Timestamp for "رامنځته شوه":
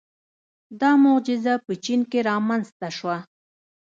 2.29-3.17